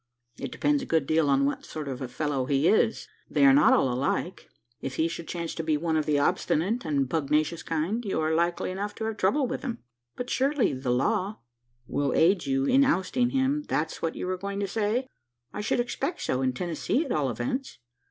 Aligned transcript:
"It 0.39 0.51
depends 0.51 0.81
a 0.81 0.87
good 0.87 1.05
deal 1.05 1.29
on 1.29 1.45
what 1.45 1.63
sort 1.63 1.87
of 1.87 2.01
a 2.01 2.07
fellow 2.07 2.45
he 2.47 2.67
is. 2.67 3.07
They 3.29 3.45
are 3.45 3.53
not 3.53 3.71
all 3.71 3.93
alike. 3.93 4.49
If 4.81 4.95
he 4.95 5.07
should 5.07 5.27
chance 5.27 5.53
to 5.53 5.63
be 5.63 5.77
one 5.77 5.95
of 5.95 6.07
the 6.07 6.17
obstinate 6.17 6.85
and 6.85 7.07
pugnacious 7.07 7.61
kind, 7.61 8.03
you 8.03 8.19
are 8.19 8.33
likely 8.33 8.71
enough 8.71 8.95
to 8.95 9.05
have 9.05 9.17
trouble 9.17 9.45
with 9.45 9.61
him." 9.61 9.77
"But 10.15 10.31
surely 10.31 10.73
the 10.73 10.89
law" 10.89 11.41
"Will 11.87 12.13
aid 12.15 12.47
you 12.47 12.65
in 12.65 12.83
ousting 12.83 13.29
him 13.29 13.61
that's 13.67 14.01
what 14.01 14.15
you 14.15 14.25
were 14.25 14.39
going 14.39 14.59
to 14.61 14.67
say?" 14.67 15.05
"I 15.53 15.61
should 15.61 15.79
expect 15.79 16.23
so 16.23 16.41
in 16.41 16.53
Tennessee, 16.53 17.05
at 17.05 17.11
all 17.11 17.29
events." 17.29 17.77